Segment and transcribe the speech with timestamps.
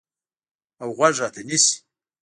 [0.83, 1.75] اوغوږ راته نیسي